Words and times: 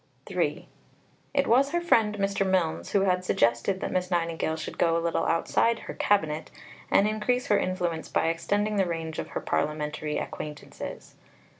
III 0.31 0.67
It 1.31 1.45
was 1.45 1.69
her 1.69 1.79
friend 1.79 2.17
Mr. 2.17 2.43
Milnes 2.43 2.91
who 2.93 3.01
had 3.01 3.23
suggested 3.23 3.81
that 3.81 3.91
Miss 3.91 4.09
Nightingale 4.09 4.55
should 4.55 4.79
go 4.79 4.97
a 4.97 4.97
little 4.97 5.25
outside 5.27 5.77
her 5.77 5.93
"Cabinet" 5.93 6.49
and 6.89 7.07
increase 7.07 7.45
her 7.49 7.59
influence 7.59 8.09
by 8.09 8.29
extending 8.29 8.77
the 8.77 8.87
range 8.87 9.19
of 9.19 9.27
her 9.27 9.41
parliamentary 9.41 10.17
acquaintances. 10.17 11.13